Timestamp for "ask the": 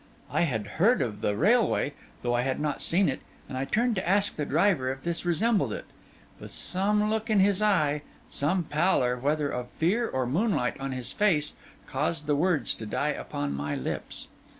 4.09-4.47